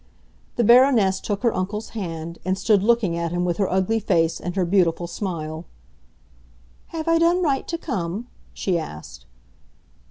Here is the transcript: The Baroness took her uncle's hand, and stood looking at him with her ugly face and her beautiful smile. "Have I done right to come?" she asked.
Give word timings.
The 0.55 0.63
Baroness 0.63 1.19
took 1.21 1.43
her 1.43 1.53
uncle's 1.55 1.89
hand, 1.89 2.39
and 2.43 2.57
stood 2.57 2.81
looking 2.81 3.15
at 3.15 3.31
him 3.31 3.45
with 3.45 3.57
her 3.57 3.71
ugly 3.71 3.99
face 3.99 4.39
and 4.39 4.55
her 4.55 4.65
beautiful 4.65 5.05
smile. 5.05 5.65
"Have 6.87 7.07
I 7.07 7.19
done 7.19 7.43
right 7.43 7.67
to 7.67 7.77
come?" 7.77 8.25
she 8.51 8.79
asked. 8.79 9.27